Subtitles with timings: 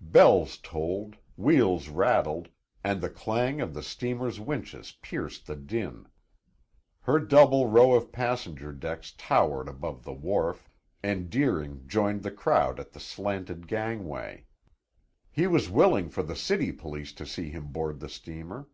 [0.00, 2.48] Bells tolled, wheels rattled,
[2.82, 6.08] and the clang of the steamer's winches pierced the din.
[7.02, 10.70] Her double row of passenger decks towered above the wharf,
[11.02, 14.46] and Deering joined the crowd at the slanted gangway.
[15.30, 18.66] He was willing for the city police to see him board the steamer.